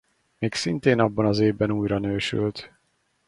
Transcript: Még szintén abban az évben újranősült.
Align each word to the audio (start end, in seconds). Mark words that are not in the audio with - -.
Még 0.39 0.53
szintén 0.53 0.99
abban 0.99 1.25
az 1.25 1.39
évben 1.39 1.71
újranősült. 1.71 2.73